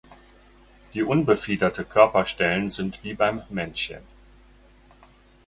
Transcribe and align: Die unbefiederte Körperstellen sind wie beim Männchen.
Die 0.95 1.03
unbefiederte 1.03 1.85
Körperstellen 1.85 2.71
sind 2.71 3.03
wie 3.03 3.13
beim 3.13 3.43
Männchen. 3.51 4.01